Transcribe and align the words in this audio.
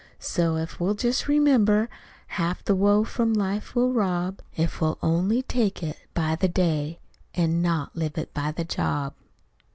So 0.17 0.55
if 0.55 0.79
we'll 0.79 0.95
jest 0.95 1.27
remember, 1.27 1.87
Half 2.25 2.63
the 2.63 2.73
woe 2.73 3.03
from 3.03 3.33
life 3.33 3.75
we'll 3.75 3.93
rob 3.93 4.41
If 4.57 4.81
we'll 4.81 4.97
only 5.03 5.43
take 5.43 5.83
it 5.83 5.99
"by 6.15 6.35
the 6.35 6.47
day," 6.49 6.97
An' 7.35 7.61
not 7.61 7.95
live 7.95 8.17
it 8.17 8.33
"by 8.33 8.51
the 8.51 8.65
job." 8.65 9.13